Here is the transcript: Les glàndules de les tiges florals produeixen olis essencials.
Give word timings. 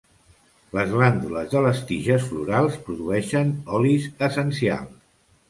Les 0.77 0.87
glàndules 0.93 1.51
de 1.51 1.61
les 1.65 1.81
tiges 1.91 2.25
florals 2.31 2.79
produeixen 2.89 3.53
olis 3.83 4.09
essencials. 4.31 4.99